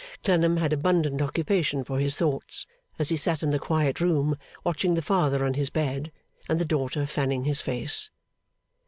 [0.23, 2.65] Clennam had abundant occupation for his thoughts,
[2.97, 6.11] as he sat in the quiet room watching the father on his bed,
[6.49, 8.09] and the daughter fanning his face.